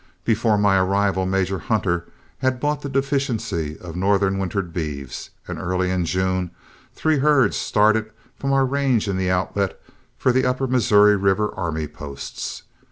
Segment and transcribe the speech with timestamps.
[0.25, 2.07] Before my arrival Major Hunter
[2.39, 6.49] had bought the deficiency of northern wintered beeves, and early in June
[6.95, 9.79] three herds started from our range in the Outlet
[10.17, 12.63] for the upper Missouri River army posts.